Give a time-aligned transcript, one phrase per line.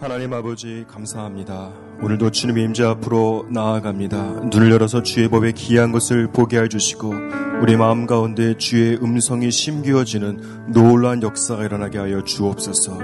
[0.00, 1.72] 하나님 아버지 감사합니다.
[2.02, 4.16] 오늘도 주님의 임재 앞으로 나아갑니다.
[4.50, 7.14] 눈을 열어서 주의 법에 귀한 것을 보게 해주시고
[7.62, 12.98] 우리 마음 가운데 주의 음성이 심기어지는 놀라운 역사가 일어나게 하여 주옵소서.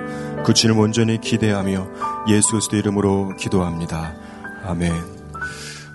[0.45, 1.88] 그 주님 온전히 기대하며
[2.29, 4.15] 예수 그리스도 이름으로 기도합니다.
[4.65, 4.93] 아멘.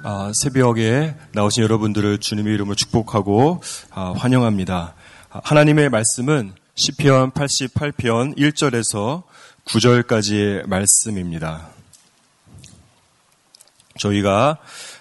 [0.03, 4.95] 아, 새벽에 나오신 여러분들을 주님의 이름으로 축복하고 아, 환영합니다.
[5.29, 9.23] 아, 하나님의 말씀은 시편 88편 1절에서
[9.65, 11.69] 9절까지의 말씀입니다.
[13.99, 14.57] 저희가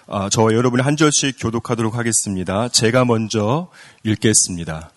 [0.07, 2.67] 아, 저와 여러분이 한 절씩 교독하도록 하겠습니다.
[2.69, 3.69] 제가 먼저
[4.03, 4.89] 읽겠습니다.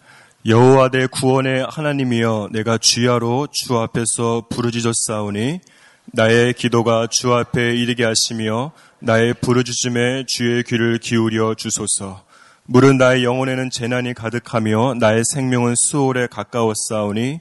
[0.46, 5.60] 여호와 내 구원의 하나님이여 내가 주야로 주 앞에서 부르짖었사오니
[6.06, 12.24] 나의 기도가 주 앞에 이르게 하시며 나의 부르짖음에 주의 귀를 기울여 주소서.
[12.64, 17.40] 물은 나의 영혼에는 재난이 가득하며 나의 생명은 수월에 가까웠사오니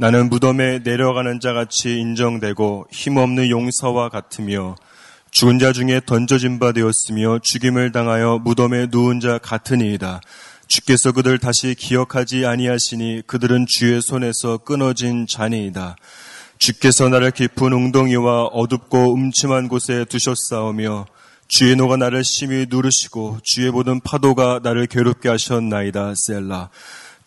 [0.00, 4.76] 나는 무덤에 내려가는 자 같이 인정되고 힘없는 용사와 같으며
[5.32, 10.20] 죽은 자 중에 던져진 바 되었으며 죽임을 당하여 무덤에 누운 자 같으니이다.
[10.68, 15.96] 주께서 그들 다시 기억하지 아니하시니 그들은 주의 손에서 끊어진 잔이이다.
[16.58, 21.06] 주께서 나를 깊은 웅덩이와 어둡고 음침한 곳에 두셨사오며
[21.48, 26.14] 주의 노가 나를 심히 누르시고 주의 보던 파도가 나를 괴롭게 하셨나이다.
[26.14, 26.70] 셀라.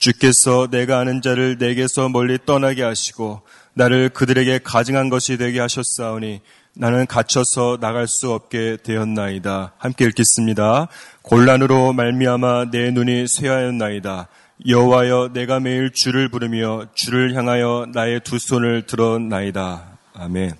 [0.01, 3.43] 주께서 내가 아는 자를 내게서 멀리 떠나게 하시고
[3.75, 6.41] 나를 그들에게 가증한 것이 되게 하셨사오니
[6.73, 9.73] 나는 갇혀서 나갈 수 없게 되었나이다.
[9.77, 10.87] 함께 읽겠습니다.
[11.21, 14.27] 곤란으로 말미암아 내 눈이 쇠하였나이다.
[14.67, 19.99] 여호와여 내가 매일 주를 부르며 주를 향하여 나의 두 손을 들었나이다.
[20.15, 20.53] 아멘.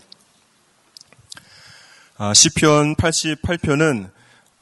[2.18, 4.12] 아, 시편 88편은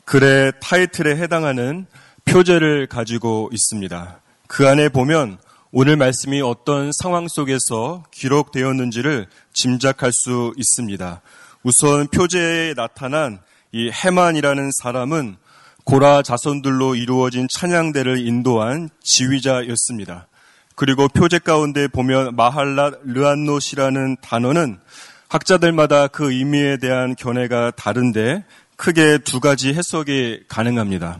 [0.05, 1.85] 글의 타이틀에 해당하는
[2.23, 4.21] 표제를 가지고 있습니다.
[4.49, 5.37] 그 안에 보면
[5.71, 11.21] 오늘 말씀이 어떤 상황 속에서 기록되었는지를 짐작할 수 있습니다.
[11.61, 15.37] 우선 표제에 나타난 이 해만이라는 사람은
[15.83, 20.27] 고라 자손들로 이루어진 찬양대를 인도한 지휘자였습니다.
[20.73, 24.79] 그리고 표제 가운데 보면 마할라 르안노시라는 단어는
[25.27, 28.45] 학자들마다 그 의미에 대한 견해가 다른데
[28.77, 31.19] 크게 두 가지 해석이 가능합니다.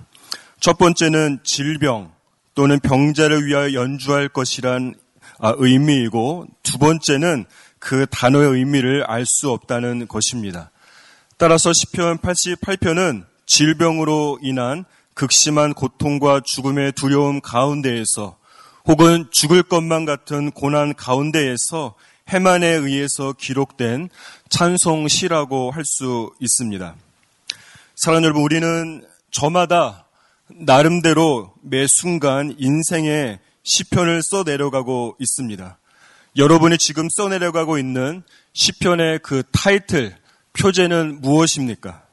[0.60, 2.12] 첫 번째는 질병,
[2.56, 4.96] 또는 병자를 위하여 연주할 것이란
[5.40, 7.46] 아, 의미이고 두 번째는
[7.80, 10.72] 그 단어의 의미를 알 수 없다는 것입니다.
[11.38, 14.84] 따라서 시편 88편은 질병으로 인한
[15.14, 18.38] 극심한 고통과 죽음의 두려움 가운데에서
[18.86, 21.96] 혹은 죽을 것만 같은 고난 가운데에서
[22.30, 24.10] 해만에 의해서 기록된
[24.50, 26.96] 찬송시라고 할 수 있습니다.
[27.96, 30.06] 사랑 여러분, 우리는 저마다
[30.50, 35.78] 나름대로 매 순간 인생의 시편을 써내려가고 있습니다.
[36.38, 38.24] 여러분이 지금 써내려가고 있는
[38.54, 40.16] 시편의 그 타이틀,
[40.54, 42.04] 표제는 무엇입니까?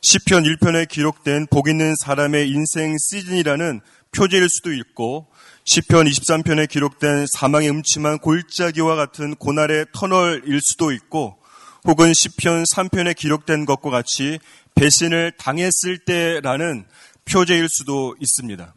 [0.00, 3.80] 시편 1편에 기록된 복 있는 사람의 인생 시즌이라는
[4.12, 5.26] 표제일 수도 있고
[5.64, 11.36] 시편 23편에 기록된 사망의 음침한 골짜기와 같은 고날의 터널일 수도 있고
[11.84, 14.38] 혹은 시편 3편에 기록된 것과 같이
[14.74, 16.86] 배신을 당했을 때라는
[17.30, 18.74] 표제일 수도 있습니다.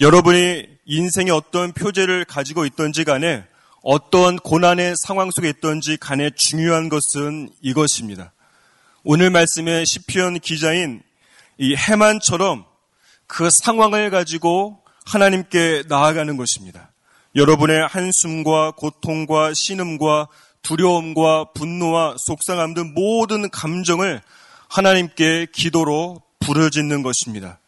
[0.00, 3.44] 여러분이 인생의 어떤 표제를 가지고 있던지 간에
[3.82, 8.32] 어떤 고난의 상황 속에 있던지 간에 중요한 것은 이것입니다.
[9.02, 11.02] 오늘 말씀의 시편 기자인
[11.58, 12.64] 이 해만처럼
[13.26, 16.92] 그 상황을 가지고 하나님께 나아가는 것입니다.
[17.34, 20.28] 여러분의 한숨과 고통과 신음과
[20.62, 24.20] 두려움과 분노와 속상함 등 모든 감정을
[24.68, 27.60] 하나님께 기도로 부르짖는 것입니다.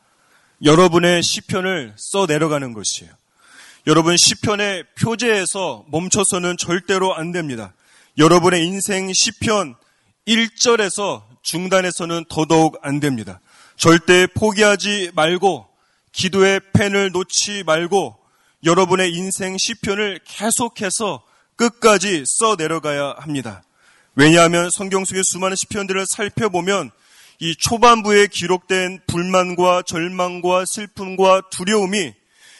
[0.64, 3.12] 여러분의 시편을 써 내려가는 것이에요.
[3.86, 7.72] 여러분 시편의 표제에서 멈춰서는 절대로 안 됩니다.
[8.19, 9.75] 여러분의 인생 시편
[10.28, 13.41] 1절에서 중단해서는 더더욱 안 됩니다.
[13.76, 15.66] 절대 포기하지 말고
[16.12, 18.19] 기도의 펜을 놓지 말고
[18.64, 21.25] 여러분의 인생 시편을 계속해서
[21.56, 23.62] 끝까지 써 내려가야 합니다.
[24.14, 26.90] 왜냐하면 성경 속의 수많은 시편들을 살펴보면
[27.42, 32.12] 이 초반부에 기록된 불만과 절망과 슬픔과 두려움이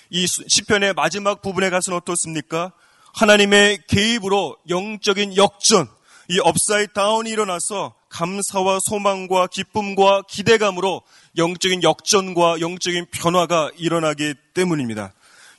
[0.09, 2.73] 이 시편의 마지막 부분에 가서는 어떻습니까?
[3.13, 5.87] 하나님의 개입으로 영적인 역전,
[6.31, 11.03] 이 upside down이 일어나서 감사와 소망과 기쁨과 기대감으로
[11.37, 15.13] 영적인 역전과 영적인 변화가 일어나기 때문입니다.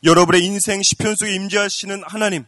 [0.04, 2.44] 여러분의 인생 시편 속에 임재하시는 하나님,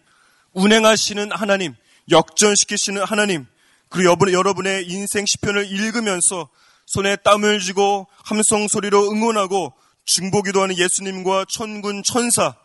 [0.53, 1.75] 운행하시는 하나님,
[2.09, 3.45] 역전시키시는 하나님,
[3.93, 6.49] 그리고 여러분의 인생 시편을 읽으면서
[6.87, 9.71] 손에 땀을 쥐고 함성 소리로 응원하고
[10.05, 12.55] 중보기도 하는 예수님과 천군 천사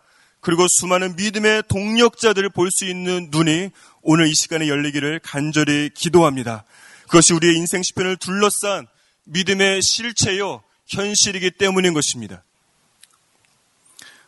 [0.41, 3.71] 그리고 수많은 믿음의 동력자들을 볼 수 있는 눈이
[4.01, 6.65] 오늘 이 시간에 열리기를 간절히 기도합니다.
[7.03, 8.87] 그것이 우리의 인생 시편을 둘러싼
[9.25, 12.43] 믿음의 실체요 현실이기 때문인 것입니다.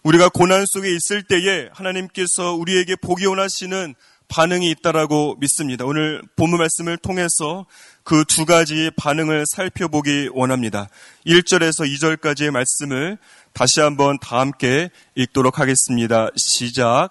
[0.02, 3.94] 우리가 고난 속에 있을 때에 하나님께서 우리에게 복이 원하시는
[4.30, 5.84] 반응이 있다라고 믿습니다.
[5.84, 7.66] 오늘 본문 말씀을 통해서
[8.04, 10.88] 그 두 가지 반응을 살펴보기 원합니다.
[11.26, 13.18] 1절에서 2절까지의 말씀을
[13.52, 16.28] 다시 한번 다 함께 읽도록 하겠습니다.
[16.36, 17.10] 시작.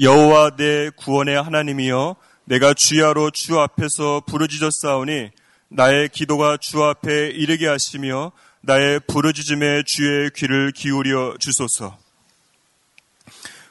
[0.00, 5.30] 여호와 내 구원의 하나님이여 내가 주야로 주 앞에서 부르짖었사오니
[5.68, 11.98] 나의 기도가 주 앞에 이르게 하시며 나의 부르짖음에 주의 귀를 기울여 주소서.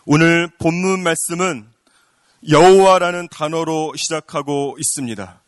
[0.05, 1.67] 오늘 본문 말씀은
[2.49, 5.41] 여호와라는 단어로 시작하고 있습니다.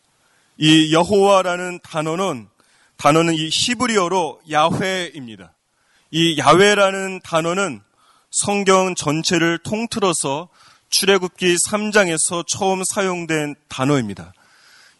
[0.58, 2.48] 이 여호와라는 단어는
[2.98, 5.54] 단어는 이 히브리어로 야훼입니다.
[6.10, 7.80] 이 야훼라는 단어는
[8.30, 10.50] 성경 전체를 통틀어서
[10.90, 14.34] 출애굽기 3장에서 처음 사용된 단어입니다.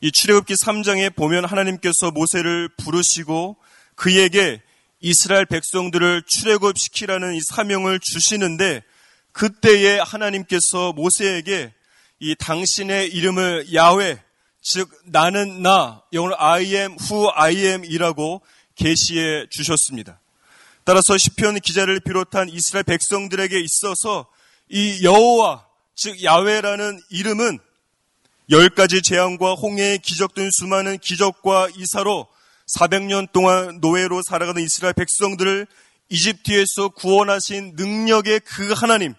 [0.01, 3.59] 이 출애굽기 3장에 보면 하나님께서 모세를 부르시고
[3.95, 4.63] 그에게
[5.01, 8.83] 이스라엘 백성들을 출애굽시키라는 이 사명을 주시는데
[9.33, 11.75] 그때에 하나님께서 모세에게
[12.21, 14.23] 이 당신의 이름을 야훼
[14.63, 18.43] 즉 나는 나 영어로 I am who I am이라고
[18.77, 20.21] 계시해 주셨습니다.
[20.85, 24.27] 따라서 시편 기자를 비롯한 이스라엘 백성들에게 있어서
[24.69, 27.59] 이 여호와 즉 야훼라는 이름은
[28.51, 32.27] 열 가지 재앙과 홍해의 기적된 수많은 기적과 이사로
[32.77, 35.67] 400년 동안 노예로 살아가는 이스라엘 백성들을
[36.09, 39.15] 이집트에서 구원하신 능력의 그 하나님,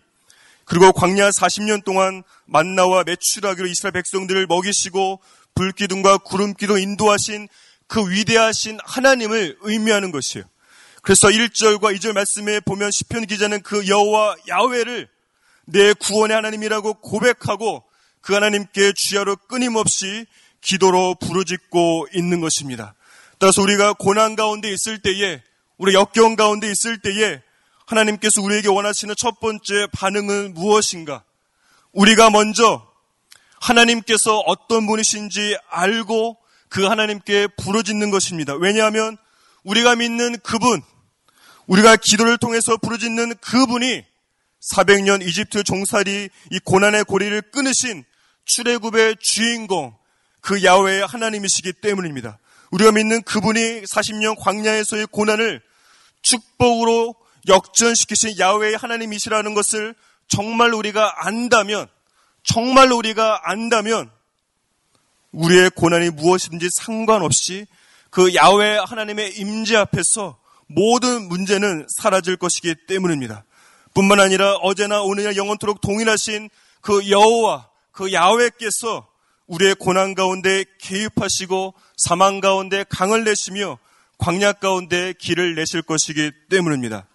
[0.66, 5.20] 그리고 광야 40년 동안 만나와 매출하기로 이스라엘 백성들을 먹이시고
[5.56, 7.48] 불기둥과 구름기도 인도하신
[7.88, 10.46] 그 위대하신 하나님을 의미하는 것이에요.
[11.02, 15.10] 그래서 1절과 2절 말씀에 보면 시편 기자는 그 여호와 야훼를
[15.66, 17.84] 내 구원의 하나님이라고 고백하고
[18.22, 20.26] 그 하나님께 주야로 끊임없이
[20.62, 22.94] 기도로 부르짖고 있는 것입니다.
[23.40, 25.42] 따라서 우리가 고난 가운데 있을 때에
[25.78, 27.42] 우리 역경 가운데 있을 때에
[27.92, 31.24] 하나님께서 우리에게 원하시는 첫 번째 반응은 무엇인가?
[31.92, 32.88] 우리가 먼저
[33.60, 36.38] 하나님께서 어떤 분이신지 알고
[36.70, 38.56] 그 하나님께 부르짖는 것입니다.
[38.56, 39.18] 왜냐하면
[39.64, 40.82] 우리가 믿는 그분,
[41.68, 44.06] 우리가 기도를 통해서 부르짖는 그분이
[44.74, 48.06] 400년 이집트 종살이 이 고난의 고리를 끊으신
[48.46, 49.94] 출애굽의 주인공
[50.40, 52.40] 그 야훼의 하나님이시기 때문입니다.
[52.72, 55.62] 우리가 믿는 그분이 40년 광야에서의 고난을
[56.22, 59.96] 축복으로 역전시키신 야훼의 하나님이시라는 것을
[60.28, 61.88] 정말 우리가 안다면
[62.44, 64.10] 정말 우리가 안다면
[65.32, 67.66] 우리의 고난이 무엇인지 상관없이
[68.10, 73.44] 그 야훼 하나님의 임재 앞에서 모든 문제는 사라질 것이기 때문입니다.
[73.94, 76.50] 뿐만 아니라 어제나 오늘이나 영원토록 동일하신
[76.82, 79.08] 그 여호와 그 야훼께서
[79.48, 83.78] 우리의 고난 가운데 개입하시고 사망 가운데 강을 내시며
[84.18, 87.06] 광야 가운데 길을 내실 것이기 때문입니다.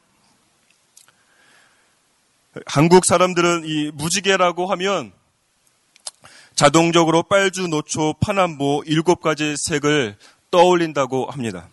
[2.64, 5.12] 한국 사람들은 이 무지개라고 하면
[6.54, 10.16] 자동적으로 빨주, 노초, 파남보 일곱 가지 색을
[10.50, 11.68] 떠올린다고 합니다.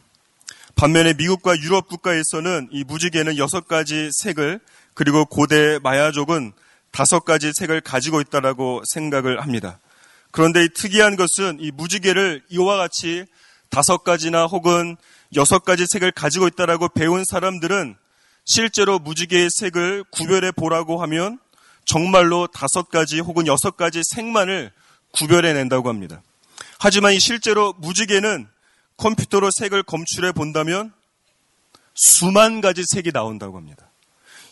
[0.76, 4.60] 반면에 미국과 유럽 국가에서는 이 무지개는 여섯 가지 색을
[4.94, 6.52] 그리고 고대 마야족은
[6.92, 9.80] 다섯 가지 색을 가지고 있다라고 생각을 합니다.
[10.32, 13.26] 그런데 이 특이한 것은 이 무지개를 이와 같이
[13.70, 14.98] 다섯 가지나 혹은
[15.36, 17.96] 여섯 가지 색을 가지고 있다라고 배운 사람들은
[18.46, 21.40] 실제로 무지개의 색을 구별해 보라고 하면
[21.86, 24.72] 정말로 다섯 가지 혹은 여섯 가지 색만을
[25.12, 26.22] 구별해 낸다고 합니다.
[26.80, 28.48] 하지만 이 실제로 무지개는
[28.98, 30.94] 컴퓨터로 색을 검출해 본다면
[31.94, 33.90] 수만 가지 색이 나온다고 합니다.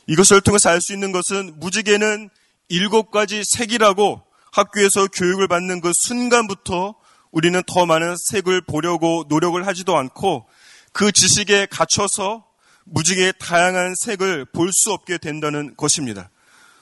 [0.08, 2.30] 이것을 통해서 알 수 있는 것은 무지개는
[2.70, 6.96] 일곱 가지 색이라고 학교에서 교육을 받는 그 순간부터
[7.32, 10.48] 우리는 더 많은 색을 보려고 노력을 하지도 않고
[10.92, 12.46] 그 지식에 갇혀서
[12.86, 16.30] 무지개의 다양한 색을 볼 수 없게 된다는 것입니다.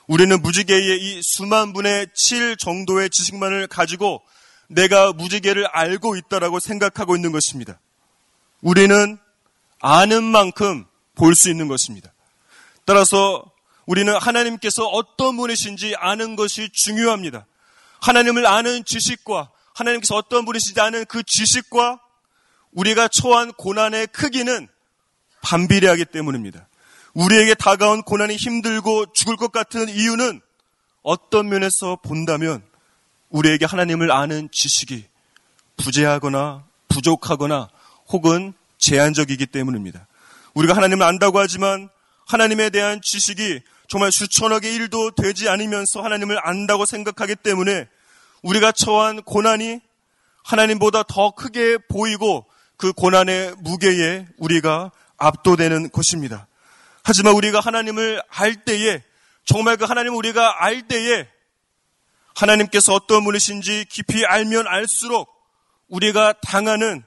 [0.08, 4.22] 우리는 무지개의 이 수만 분의 7 정도의 지식만을 가지고
[4.68, 7.80] 내가 무지개를 알고 있다라고 생각하고 있는 것입니다.
[8.62, 9.18] 우리는
[9.80, 12.14] 아는 만큼 볼 수 있는 것입니다.
[12.86, 13.44] 따라서
[13.86, 17.46] 우리는 하나님께서 어떤 분이신지 아는 것이 중요합니다.
[18.02, 22.00] 하나님을 아는 지식과 하나님께서 어떤 분이신지 아는 그 지식과
[22.72, 24.68] 우리가 처한 고난의 크기는
[25.42, 26.68] 반비례하기 때문입니다.
[27.14, 30.42] 우리에게 다가온 고난이 힘들고 죽을 것 같은 이유는
[31.02, 32.62] 어떤 면에서 본다면
[33.30, 35.06] 우리에게 하나님을 아는 지식이
[35.78, 37.70] 부재하거나 부족하거나
[38.10, 40.08] 혹은 제한적이기 때문입니다.
[40.54, 41.90] 우리가 하나님을 안다고 하지만
[42.28, 47.88] 하나님에 대한 지식이 정말 수천억의 일도 되지 않으면서 하나님을 안다고 생각하기 때문에
[48.44, 49.80] 우리가 처한 고난이
[50.44, 52.46] 하나님보다 더 크게 보이고
[52.78, 56.48] 그 고난의 무게에 우리가 압도되는 것입니다.
[57.04, 59.04] 하지만 우리가 하나님을 알 때에
[59.46, 61.28] 정말 그 하나님을 우리가 알 때에
[62.36, 65.30] 하나님께서 어떤 분이신지 깊이 알면 알수록
[65.88, 67.04] 우리가 당하는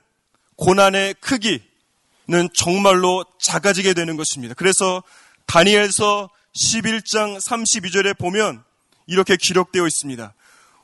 [0.56, 4.54] 고난의 크기는 정말로 작아지게 되는 것입니다.
[4.54, 5.02] 그래서
[5.46, 8.62] 다니엘서 11장 32절에 보면
[9.06, 10.34] 이렇게 기록되어 있습니다.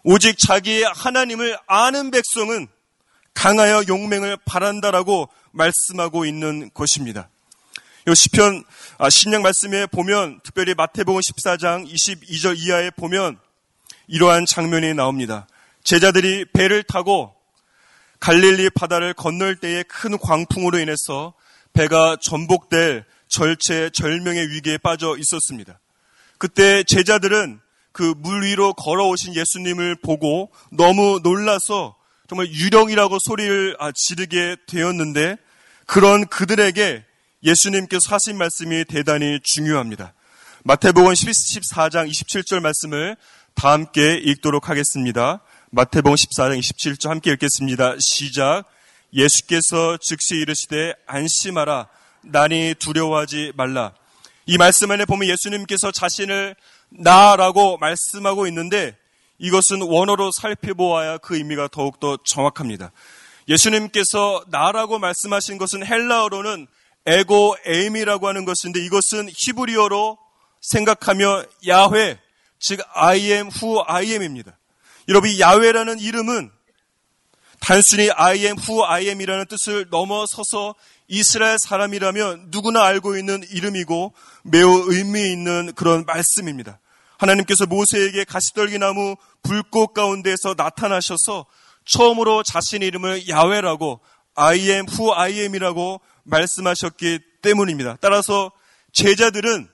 [0.05, 2.69] 오직 자기의 하나님을 아는 백성은
[3.39, 7.29] 강하여 용맹을 바란다라고 말씀하고 있는 것입니다.
[8.09, 8.65] 이 시편
[8.99, 13.39] 아, 신약 말씀에 보면 특별히 마태복음 14장 22절 이하에 보면
[14.09, 15.47] 이러한 장면이 나옵니다.
[15.85, 17.33] 제자들이 배를 타고
[18.19, 21.33] 갈릴리 바다를 건널 때에 큰 광풍으로 인해서
[21.73, 25.79] 배가 전복될 절체 절명의 위기에 빠져 있었습니다.
[26.39, 27.61] 그때 제자들은
[27.93, 31.98] 그 물 위로 걸어오신 예수님을 보고 너무 놀라서
[32.29, 35.37] 정말 유령이라고 소리를 아, 지르게 되었는데
[35.87, 37.03] 그런 그들에게
[37.43, 40.13] 예수님께서 하신 말씀이 대단히 중요합니다.
[40.65, 43.17] 마태복음 14장 27절 말씀을
[43.55, 45.41] 다 함께 읽도록 하겠습니다.
[45.71, 47.95] 마태복음 14장 27절 함께 읽겠습니다.
[47.99, 48.65] 시작.
[49.15, 51.89] 예수께서 즉시 이르시되 안심하라.
[52.23, 53.95] 나니 두려워하지 말라.
[54.45, 56.57] 이 말씀 안에 보면 예수님께서 자신을
[56.91, 58.99] 나라고 말씀하고 있는데
[59.39, 62.93] 이것은 원어로 살펴보아야 그 의미가 더욱더 정확합니다.
[63.49, 66.67] 예수님께서 나라고 말씀하신 것은 헬라어로는
[67.07, 70.19] 에고 에임이라고 하는 것인데 이것은 히브리어로
[70.61, 72.19] 생각하며 야훼
[72.59, 74.59] 즉 I am who I am입니다.
[75.09, 76.51] 여러분 이 야훼라는 이름은
[77.61, 80.75] 단순히 I am who I am이라는 뜻을 넘어서서
[81.09, 86.79] 이스라엘 사람이라면 누구나 알고 있는 이름이고 매우 의미 있는 그런 말씀입니다.
[87.17, 91.47] 하나님께서 모세에게 가시떨기 나무 불꽃 가운데서 나타나셔서
[91.85, 94.01] 처음으로 자신의 이름을 야훼라고
[94.35, 97.97] I am who I am이라고 말씀하셨기 때문입니다.
[98.01, 98.53] 따라서
[98.93, 99.69] 제자들은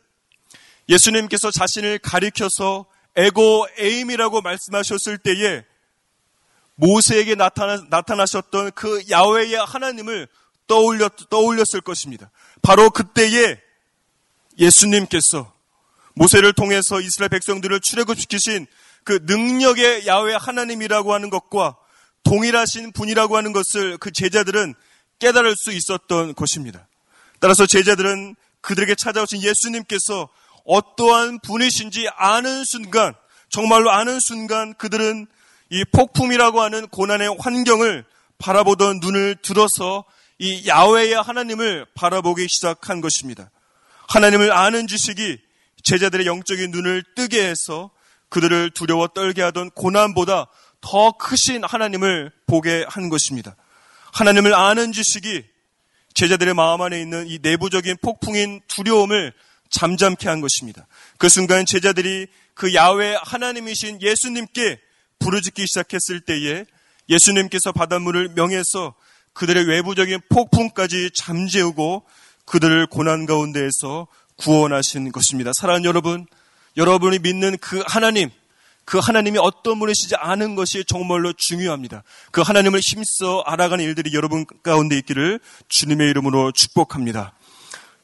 [0.88, 5.64] 예수님께서 자신을 가리켜서 에고 에임이라고 말씀하셨을 때에
[6.75, 10.26] 모세에게 나타나, 나타나셨던 그 야외의 하나님을
[10.66, 12.30] 떠올렸, 떠올렸을 것입니다.
[12.62, 13.61] 바로 그때에
[14.59, 15.52] 예수님께서
[16.14, 18.66] 모세를 통해서 이스라엘 백성들을 출애굽시키신
[19.04, 21.76] 그 능력의 야외 하나님이라고 하는 것과
[22.25, 24.75] 동일하신 분이라고 하는 것을 그 제자들은
[25.18, 26.88] 깨달을 수 있었던 것입니다.
[27.38, 30.28] 따라서 제자들은 그들에게 찾아오신 예수님께서
[30.64, 33.14] 어떠한 분이신지 아는 순간,
[33.50, 35.26] 정말로 아는 순간 그들은
[35.70, 38.04] 이 폭풍이라고 하는 고난의 환경을
[38.38, 40.04] 바라보던 눈을 들어서
[40.38, 43.50] 이 야외의 하나님을 바라보기 시작한 것입니다.
[44.08, 45.38] 하나님을 아는 지식이
[45.82, 47.90] 제자들의 영적인 눈을 뜨게 해서
[48.35, 50.49] 그들을 두려워 떨게 하던 고난보다
[50.81, 53.55] 더 크신 하나님을 보게 한 것입니다.
[54.12, 55.45] 하나님을 아는 지식이
[56.14, 59.33] 제자들의 마음 안에 있는 이 내부적인 폭풍인 두려움을
[59.71, 60.88] 잠잠케 한 것입니다.
[61.17, 64.81] 그 순간 제자들이 그 야외 하나님이신 예수님께
[65.21, 66.64] 부르짖기 시작했을 때에
[67.09, 68.95] 예수님께서 바닷물을 명해서
[69.33, 72.05] 그들의 외부적인 폭풍까지 잠재우고
[72.47, 75.53] 그들을 고난 가운데에서 구원하신 것입니다.
[75.55, 76.26] 사랑하는 여러분,
[76.76, 78.31] 여러분이 믿는 그 하나님,
[78.85, 82.02] 그 하나님이 어떤 분이시지 않은 것이 정말로 중요합니다.
[82.31, 87.33] 그 하나님을 힘써 알아가는 일들이 여러분 가운데 있기를 주님의 이름으로 축복합니다.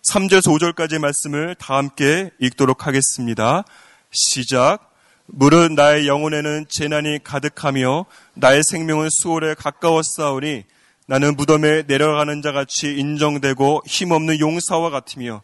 [0.02, 3.64] 3절에서 5절까지의 말씀을 다 함께 읽도록 하겠습니다.
[4.10, 4.90] 시작.
[5.26, 10.64] 물은 나의 영혼에는 재난이 가득하며 나의 생명은 수월에 가까웠사오니
[11.06, 15.42] 나는 무덤에 내려가는 자 같이 인정되고 힘없는 용사와 같으며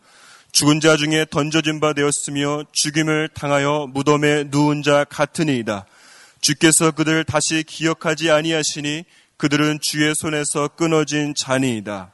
[0.59, 5.85] 죽은 자 중에 던져진 바 되었으며 죽임을 당하여 무덤에 누운 자 같으니이다.
[6.41, 9.05] 주께서 그들을 다시 기억하지 아니하시니
[9.37, 12.11] 그들은 주의 손에서 끊어진 잔이이다.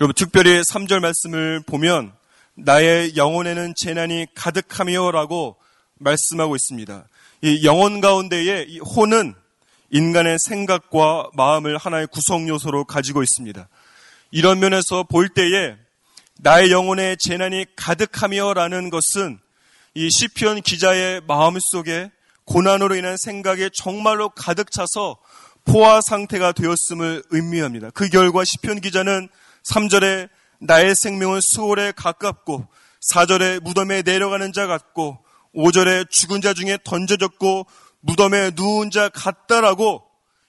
[0.00, 2.14] 여러분 특별히 3절 말씀을 보면
[2.54, 5.56] 나의 영혼에는 재난이 가득하며라고
[5.98, 7.06] 말씀하고 있습니다.
[7.42, 9.34] 이 영혼 가운데에 이 혼은
[9.90, 13.68] 인간의 생각과 마음을 하나의 구성 요소로 가지고 있습니다.
[14.30, 15.76] 이런 면에서 볼 때에
[16.38, 19.38] 나의 영혼에 재난이 가득하며라는 것은
[19.94, 22.10] 이 시편 기자의 마음 속에
[22.44, 25.16] 고난으로 인한 생각에 정말로 가득 차서
[25.64, 27.90] 포화 상태가 되었음을 의미합니다.
[27.90, 29.28] 그 결과 시편 기자는
[29.72, 30.28] 3절에
[30.60, 32.68] 나의 생명은 수월에 가깝고
[33.12, 35.18] 4절에 무덤에 내려가는 자 같고
[35.54, 37.66] 5절에 죽은 자 중에 던져졌고
[38.00, 40.04] 무덤에 누운 자 같다라고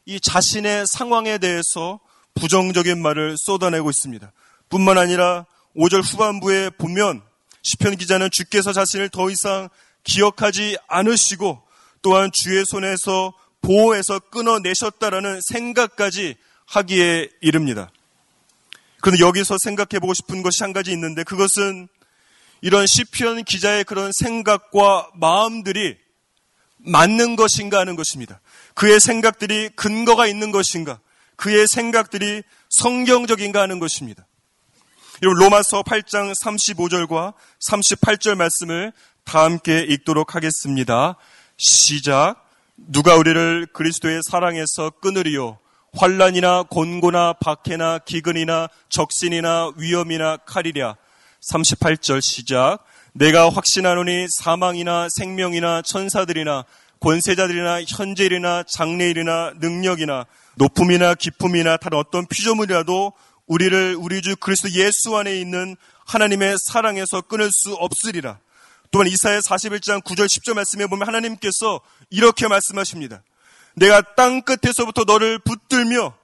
[0.06, 2.00] 이 자신의 상황에 대해서
[2.36, 4.32] 부정적인 말을 쏟아내고 있습니다.
[4.70, 5.46] 뿐만 아니라
[5.78, 7.22] 5절 후반부에 보면
[7.62, 9.70] 시편 기자는 주께서 자신을 더 이상
[10.04, 11.62] 기억하지 않으시고
[12.02, 17.90] 또한 주의 손에서 보호해서 끊어내셨다라는 생각까지 하기에 이릅니다.
[19.02, 21.88] 그런데 여기서 생각해 보고 싶은 것이 한 가지 있는데 그것은
[22.62, 25.98] 이런 시편 기자의 그런 생각과 마음들이
[26.78, 28.40] 맞는 것인가 하는 것입니다.
[28.74, 31.00] 그의 생각들이 근거가 있는 것인가?
[31.36, 34.27] 그의 생각들이 성경적인가 하는 것입니다.
[35.24, 38.92] 여러분 로마서 8장 35절과 38절 말씀을
[39.24, 41.16] 다 함께 읽도록 하겠습니다.
[41.58, 42.46] 시작.
[42.76, 45.58] 누가 우리를 그리스도의 사랑에서 끊으리요?
[45.98, 50.96] 환란이나 곤고나 박해나 기근이나 적신이나 위험이나 칼이랴.
[51.52, 52.78] 38절 시작.
[53.14, 56.64] 내가 확신하노니 사망이나 생명이나 천사들이나
[57.00, 63.14] 권세자들이나 현재일이나 장래일이나 능력이나 높음이나 기쁨이나 다른 어떤 피조물이라도
[63.48, 65.76] 우리를 우리 주 그리스도 예수 안에 있는
[66.06, 68.40] 하나님의 사랑에서 끊을 수 없으리라.
[68.92, 73.24] 또한 이사야 41장 9절 10절 말씀에 보면 하나님께서 이렇게 말씀하십니다.
[73.76, 76.16] 내가 땅 끝에서부터 너를 붙들며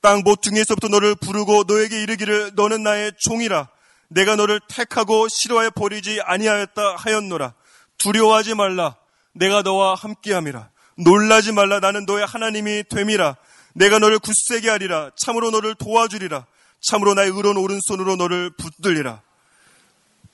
[0.00, 3.68] 땅 모퉁이에서부터 너를 부르고 너에게 이르기를 너는 나의 종이라.
[4.08, 7.54] 내가 너를 택하고 싫어해 버리지 아니하였다 하였노라.
[7.98, 8.96] 두려워하지 말라.
[9.32, 10.70] 내가 너와 함께함이라.
[10.96, 11.80] 놀라지 말라.
[11.80, 13.36] 나는 너의 하나님이 됨이라.
[13.74, 15.10] 내가 너를 굳세게 하리라.
[15.16, 16.46] 참으로 너를 도와주리라.
[16.80, 19.22] 참으로 나의 의로운 오른손으로 너를 붙들리라.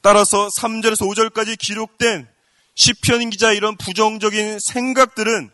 [0.00, 2.28] 따라서 3절에서 5절까지 기록된
[2.74, 5.50] 시편 기자 이런 부정적인 생각들은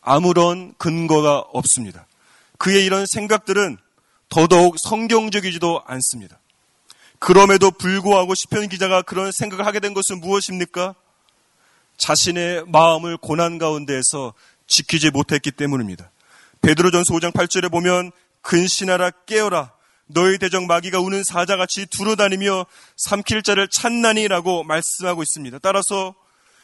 [0.00, 2.06] 아무런 근거가 없습니다.
[2.58, 3.76] 그의 이런 생각들은
[4.28, 6.38] 더더욱 성경적이지도 않습니다.
[7.18, 10.94] 그럼에도 불구하고 시편 기자가 그런 생각을 하게 된 것은 무엇입니까?
[11.96, 14.34] 자신의 마음을 고난 가운데에서
[14.66, 16.10] 지키지 못했기 때문입니다.
[16.62, 18.12] 베드로전서 5장 8절에 보면
[18.46, 19.72] 근신하라 깨어라
[20.06, 25.58] 너희 대적 마귀가 우는 사자같이 두루다니며 삼킬 자를 찾나니라고 말씀하고 있습니다.
[25.58, 26.14] 따라서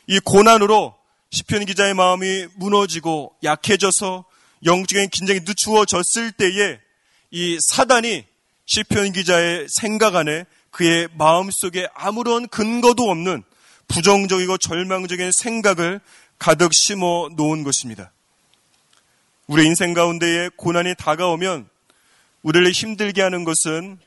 [0.06, 0.96] 이 고난으로
[1.32, 4.24] 시편 기자의 마음이 무너지고 약해져서
[4.64, 6.78] 영적인 긴장이 늦추어졌을 때에
[7.32, 8.24] 이 사단이
[8.66, 13.42] 시편 기자의 생각 안에 그의 마음 속에 아무런 근거도 없는
[13.88, 16.00] 부정적이고 절망적인 생각을
[16.38, 18.12] 가득 심어 놓은 것입니다.
[19.48, 21.71] 우리 인생 가운데에 고난이 다가오면
[22.42, 23.98] 우리를 힘들게 하는 것은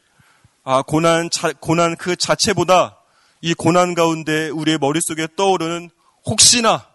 [0.64, 2.98] 아, 고난, 자, 고난 그 자체보다
[3.42, 5.90] 이 고난 가운데 우리의 머릿속에 떠오르는
[6.26, 6.88] 혹시나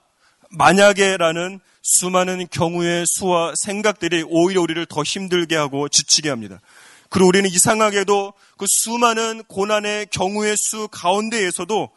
[0.50, 6.60] 만약에라는 수많은 경우의 수와 생각들이 오히려 우리를 더 힘들게 하고 지치게 합니다.
[7.08, 11.90] 그리고 우리는 이상하게도 그 수많은 고난의 경우의 수 가운데에서도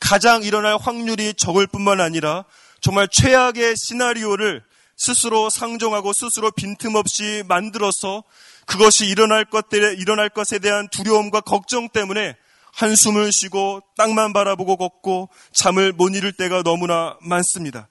[0.00, 2.44] 가장 일어날 확률이 적을 뿐만 아니라
[2.80, 4.62] 정말 최악의 시나리오를
[4.96, 8.24] 스스로 상정하고 스스로 빈틈없이 만들어서
[8.66, 12.36] 그것이 일어날 것들에 일어날 것에 대한 두려움과 걱정 때문에
[12.74, 17.88] 한숨을 쉬고 땅만 바라보고 걷고 잠을 못 이룰 때가 너무나 많습니다.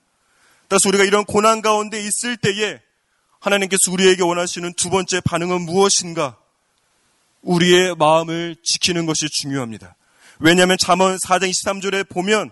[0.68, 2.80] 따라서 우리가 이런 고난 가운데 있을 때에
[3.40, 6.38] 하나님께서 우리에게 원하시는 두 번째 반응은 무엇인가?
[7.42, 9.96] 우리의 마음을 지키는 것이 중요합니다.
[10.40, 12.52] 왜냐하면 잠언 4장 23절에 보면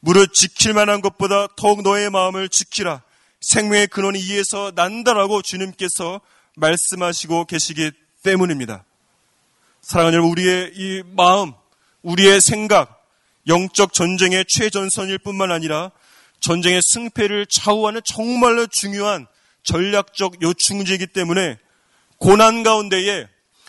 [0.00, 3.02] 무릇 지킬 만한 것보다 더욱 너의 마음을 지키라.
[3.40, 6.20] 생명의 근원이 이에서 난다라고 주님께서
[6.56, 7.92] 말씀하시고 계시기
[8.22, 8.84] 때문입니다.
[9.80, 11.52] 사랑하는 여러분, 우리의 이 마음,
[12.02, 13.04] 우리의 생각,
[13.46, 15.92] 영적 전쟁의 최전선일 뿐만 아니라
[16.40, 19.26] 전쟁의 승패를 좌우하는 정말로 중요한
[19.62, 21.58] 전략적 요충지이기 때문에
[22.18, 23.28] 고난 가운데에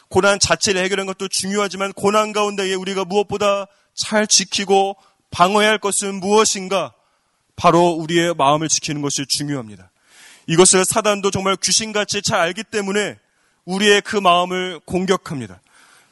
[0.09, 4.95] 고난 자체를 해결하는 것도 중요하지만 고난 가운데에 우리가 무엇보다 잘 지키고
[5.31, 6.93] 방어해야 할 것은 무엇인가?
[7.55, 9.91] 바로 우리의 마음을 지키는 것이 중요합니다.
[10.47, 13.17] 이것을 사단도 정말 귀신같이 잘 알기 때문에
[13.65, 15.61] 우리의 그 마음을 공격합니다.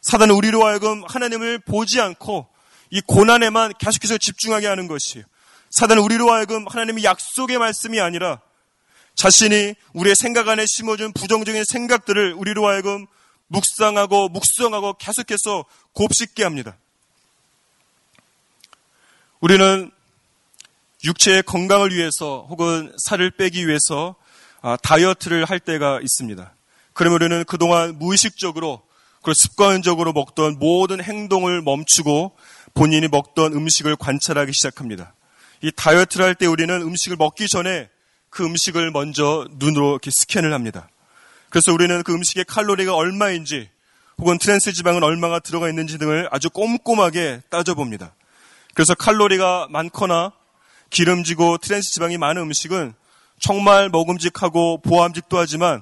[0.02, 2.48] 사단은 우리로 하여금 하나님을 보지 않고
[2.92, 5.26] 이 고난에만 계속해서 집중하게 하는 것이에요.
[5.72, 8.42] 사단은 우리로 하여금 하나님의 약속의 말씀이 아니라
[9.16, 13.08] 자신이 우리의 생각 안에 심어준 부정적인 생각들을 우리로 하여금
[13.48, 16.78] 묵상하고 묵성하고 계속해서 곱씹게 합니다.
[19.40, 19.92] 우리는
[21.04, 24.25] 육체의 건강을 위해서 혹은 살을 빼기 위해서 아,
[24.82, 26.54] 다이어트를 할 때가 있습니다.
[26.94, 28.82] 그러면 우리는 그동안 무의식적으로
[29.22, 32.36] 그리고 습관적으로 먹던 모든 행동을 멈추고
[32.74, 35.14] 본인이 먹던 음식을 관찰하기 시작합니다.
[35.62, 37.90] 이 다이어트를 할 때 우리는 음식을 먹기 전에
[38.30, 40.90] 그 음식을 먼저 눈으로 이렇게 스캔을 합니다.
[41.50, 43.70] 그래서 우리는 그 음식의 칼로리가 얼마인지
[44.18, 48.14] 혹은 트랜스 지방은 얼마가 들어가 있는지 등을 아주 꼼꼼하게 따져봅니다.
[48.74, 50.34] 그래서 칼로리가 많거나
[50.90, 52.94] 기름지고 트랜스 지방이 많은 음식은
[53.40, 55.82] 정말 먹음직하고 보암직도 하지만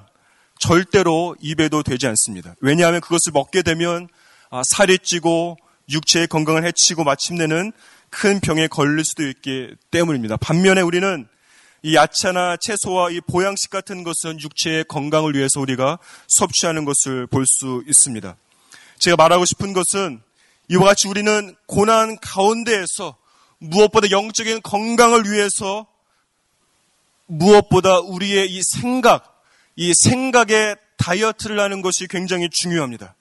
[0.58, 2.54] 절대로 입에도 대지 않습니다.
[2.60, 4.08] 왜냐하면 그것을 먹게 되면
[4.50, 5.56] 아, 살이 찌고
[5.90, 7.72] 육체의 건강을 해치고 마침내는
[8.10, 10.36] 큰 병에 걸릴 수도 있기 때문입니다.
[10.36, 11.26] 반면에 우리는
[11.82, 17.82] 이 야채나 채소와 이 보양식 같은 것은 육체의 건강을 위해서 우리가 섭취하는 것을 볼 수
[17.86, 18.36] 있습니다.
[19.00, 20.22] 제가 말하고 싶은 것은
[20.68, 23.16] 이와 같이 우리는 고난 가운데에서
[23.58, 25.86] 무엇보다 영적인 건강을 위해서
[27.26, 29.42] 무엇보다 우리의 이 생각,
[29.76, 33.14] 이 생각의 다이어트를 하는 것이 굉장히 중요합니다.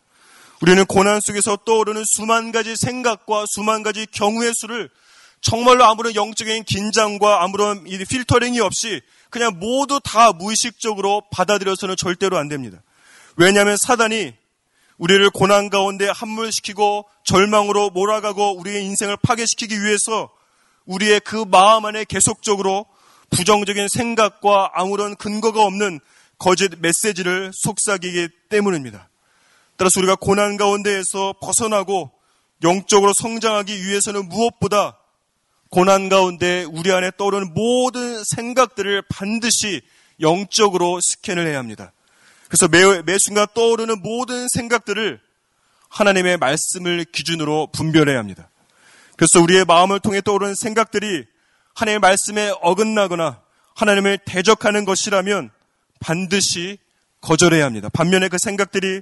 [0.61, 4.89] 우리는 고난 속에서 떠오르는 수만 가지 생각과 수만 가지 경우의 수를
[5.41, 12.81] 정말로 아무런 영적인 긴장과 아무런 필터링이 없이 그냥 모두 다 무의식적으로 받아들여서는 절대로 안 됩니다.
[13.35, 14.33] 왜냐하면 사단이
[14.97, 20.29] 우리를 고난 가운데 함몰시키고 절망으로 몰아가고 우리의 인생을 파괴시키기 위해서
[20.85, 22.85] 우리의 그 마음 안에 계속적으로
[23.35, 25.99] 부정적인 생각과 아무런 근거가 없는
[26.37, 29.09] 거짓 메시지를 속삭이기 때문입니다.
[29.75, 32.11] 따라서 우리가 고난 가운데에서 벗어나고
[32.63, 34.97] 영적으로 성장하기 위해서는 무엇보다
[35.69, 39.81] 고난 가운데 우리 안에 떠오르는 모든 생각들을 반드시
[40.21, 41.91] 영적으로 스캔을 해야 합니다.
[42.47, 45.19] 그래서 매, 매 순간 떠오르는 모든 생각들을
[45.89, 48.49] 하나님의 말씀을 기준으로 분별해야 합니다.
[49.17, 51.25] 그래서 우리의 마음을 통해 떠오르는 생각들이
[51.73, 53.41] 하나님의 말씀에 어긋나거나
[53.75, 55.49] 하나님을 대적하는 것이라면
[55.99, 56.77] 반드시
[57.21, 57.89] 거절해야 합니다.
[57.89, 59.01] 반면에 그 생각들이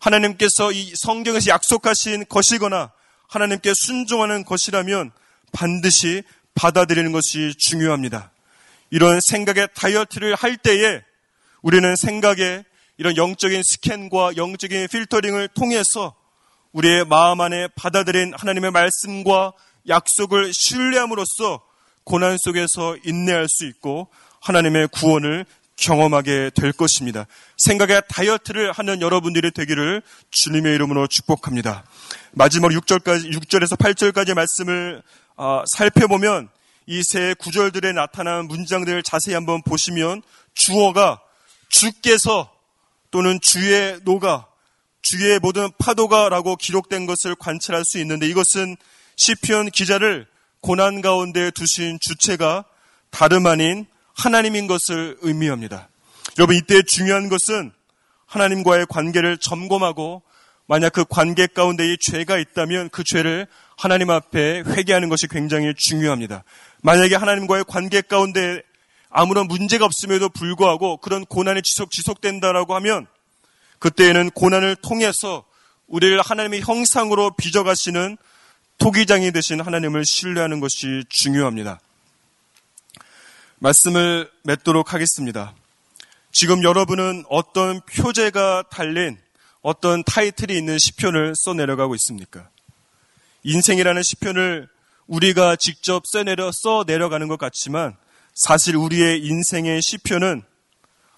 [0.00, 2.90] 하나님께서 이 성경에서 약속하신 것이거나
[3.28, 5.12] 하나님께 순종하는 것이라면
[5.52, 6.22] 반드시
[6.54, 8.32] 받아들이는 것이 중요합니다.
[8.90, 11.02] 이런 생각의 다이어트를 할 때에
[11.62, 12.64] 우리는 생각에
[12.96, 16.14] 이런 영적인 스캔과 영적인 필터링을 통해서
[16.72, 19.52] 우리의 마음 안에 받아들인 하나님의 말씀과
[19.88, 21.62] 약속을 신뢰함으로써
[22.04, 24.08] 고난 속에서 인내할 수 있고
[24.40, 25.44] 하나님의 구원을
[25.76, 27.26] 경험하게 될 것입니다.
[27.58, 31.84] 생각의 다이어트를 하는 여러분들이 되기를 주님의 이름으로 축복합니다.
[32.32, 35.02] 마지막 6절까지, 6절에서 8절까지 말씀을
[35.36, 36.48] 어, 살펴보면
[36.86, 40.22] 이 세 구절들에 나타난 문장들을 자세히 한번 보시면
[40.54, 41.20] 주어가
[41.68, 42.52] 주께서
[43.12, 44.48] 또는 주의 노가
[45.02, 48.76] 주의 모든 파도가라고 기록된 것을 관찰할 수 있는데 이것은
[49.16, 50.26] 시편 기자를
[50.60, 52.64] 고난 가운데 두신 주체가
[53.10, 55.88] 다름 아닌 하나님인 것을 의미합니다.
[56.38, 57.72] 여러분 이때 중요한 것은
[58.26, 60.22] 하나님과의 관계를 점검하고
[60.66, 63.46] 만약 그 관계 가운데 이 죄가 있다면 그 죄를
[63.76, 66.44] 하나님 앞에 회개하는 것이 굉장히 중요합니다.
[66.82, 68.62] 만약에 하나님과의 관계 가운데
[69.08, 73.08] 아무런 문제가 없음에도 불구하고 그런 고난이 지속, 지속된다라고 하면
[73.80, 75.44] 그때에는 고난을 통해서
[75.88, 78.16] 우리를 하나님의 형상으로 빚어가시는
[78.80, 81.80] 토기장이 되신 하나님을 신뢰하는 것이 중요합니다.
[83.58, 85.54] 말씀을 맺도록 하겠습니다.
[86.32, 89.18] 지금 여러분은 어떤 표제가 달린
[89.60, 92.48] 어떤 타이틀이 있는 시편을 써내려가고 있습니까?
[93.42, 94.66] 인생이라는 시편을
[95.08, 97.94] 우리가 직접 써내려 써내려가는 것 같지만
[98.34, 100.42] 사실 우리의 인생의 시편은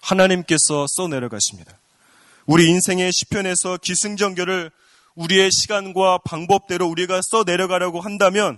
[0.01, 1.79] 하나님께서 써내려가십니다.
[2.45, 4.69] 우리 인생의 시편에서 기승전결을
[5.15, 8.57] 우리의 시간과 방법대로 우리가 써 내려가려고 한다면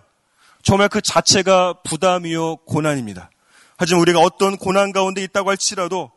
[0.64, 3.30] 정말 그 자체가 부담이요 고난입니다.
[3.78, 6.12] 하지만 우리가 어떤 고난 가운데 있다고 할지라도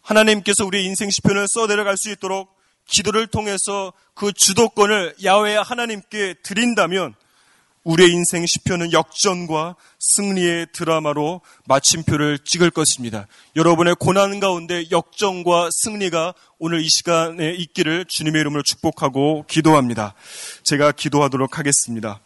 [0.00, 7.14] 하나님께서 우리의 인생 시편을 써 내려갈 수 있도록 기도를 통해서 그 주도권을 야외 하나님께 드린다면
[7.84, 13.26] 우리의 인생 시편은 역전과 승리의 드라마로 마침표를 찍을 것입니다.
[13.56, 20.14] 여러분의 고난 가운데 역전과 승리가 오늘 이 시간에 있기를 주님의 이름으로 축복하고 기도합니다.
[20.62, 22.20] 제가 기도하도록 하겠습니다.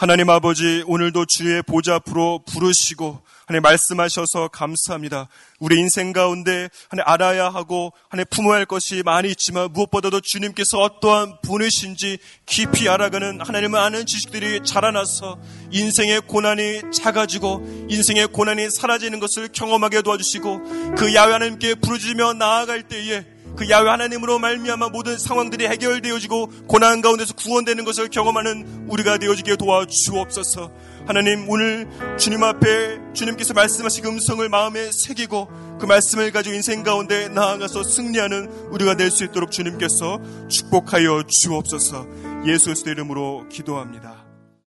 [0.00, 5.28] 하나님 아버지 오늘도 주의 보좌 앞으로 부르시고 하나님 말씀하셔서 감사합니다.
[5.58, 11.42] 우리 인생 가운데 하나님 알아야 하고 하나님 품어야 할 것이 많이 있지만 무엇보다도 주님께서 어떠한
[11.42, 15.38] 분이신지 깊이 알아가는 하나님을 아는 지식들이 자라나서
[15.70, 23.26] 인생의 고난이 작아지고 인생의 고난이 사라지는 것을 경험하게 도와주시고 그 야외 하나님께 부르짖으며 나아갈 때에
[23.56, 30.70] 그 야외 하나님으로 말미암아 모든 상황들이 해결되어지고 고난 가운데서 구원되는 것을 경험하는 우리가 되어지게 도와주옵소서.
[31.06, 37.82] 하나님 오늘 주님 앞에 주님께서 말씀하신 음성을 마음에 새기고 그 말씀을 가지고 인생 가운데 나아가서
[37.82, 42.06] 승리하는 우리가 될 수 있도록 주님께서 축복하여 주옵소서.
[42.46, 44.19] 예수 그리스도 이름으로 기도합니다.